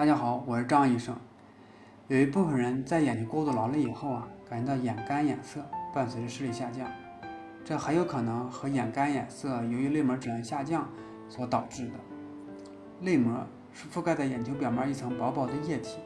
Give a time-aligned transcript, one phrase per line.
[0.00, 1.14] 大家好，我是张医生。
[2.08, 6.88] 有一部分人在眼睛过度劳累以后啊，感觉到眼干眼涩，伴随着视力下降，
[7.66, 10.88] 这很有可能和眼干眼涩由于泪膜质量下降
[11.28, 11.92] 所导致的。
[13.02, 15.98] 泪膜是覆盖在眼球表面一层薄薄的液体，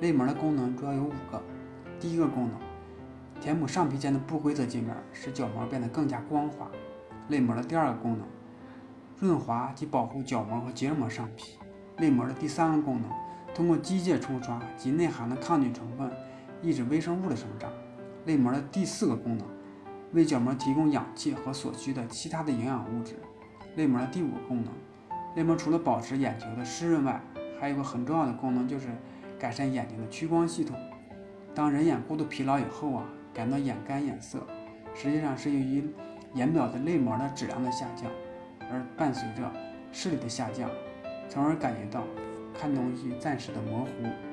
[0.00, 1.40] 泪膜的功能主要有五个。
[2.00, 2.58] 第一个功能，
[3.40, 6.66] 填补上皮间的不规则界面，使角膜变得更加光滑。
[7.28, 8.26] 泪膜的第二个功能，
[9.16, 11.56] 润滑及保护角膜和结膜上皮。
[11.98, 13.10] 泪膜的第三个功能，
[13.54, 16.10] 通过机械冲刷及内含的抗菌成分，
[16.62, 17.70] 抑制微生物的生长。
[18.26, 19.46] 泪膜的第四个功能，
[20.12, 23.14] 为角膜提供氧气和所需的其他的营养物质。
[23.76, 24.72] 泪膜的第五个功能，
[25.34, 27.20] 泪膜除了保持眼球的湿润外，
[27.60, 28.88] 还有个很重要的功能，就是
[29.38, 30.76] 改善眼睛的屈光系统。
[31.54, 34.46] 当人眼过度疲劳以后啊，感到眼干眼涩，
[34.94, 35.84] 实际上是由于
[36.34, 38.10] 眼表的泪膜的质量的下降，
[38.70, 39.50] 而伴随着
[39.90, 40.70] 视力的下降。
[41.28, 42.02] 从而感觉到
[42.58, 44.27] 看东西暂时的模糊。